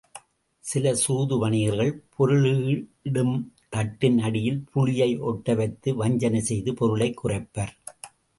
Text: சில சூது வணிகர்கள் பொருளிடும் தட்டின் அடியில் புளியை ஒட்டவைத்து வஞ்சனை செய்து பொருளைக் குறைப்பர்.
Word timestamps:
சில 0.59 0.95
சூது 0.95 1.37
வணிகர்கள் 1.37 2.03
பொருளிடும் 2.15 3.35
தட்டின் 3.69 4.19
அடியில் 4.19 4.65
புளியை 4.75 5.21
ஒட்டவைத்து 5.21 5.93
வஞ்சனை 5.93 6.39
செய்து 6.39 6.73
பொருளைக் 6.73 7.17
குறைப்பர். 7.17 7.73